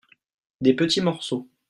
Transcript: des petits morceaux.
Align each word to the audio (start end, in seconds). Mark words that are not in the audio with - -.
des 0.61 0.73
petits 0.75 0.99
morceaux. 0.99 1.47